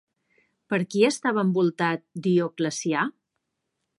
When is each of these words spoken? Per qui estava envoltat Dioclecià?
Per 0.73 0.79
qui 0.93 1.03
estava 1.09 1.43
envoltat 1.49 2.03
Dioclecià? 2.29 3.07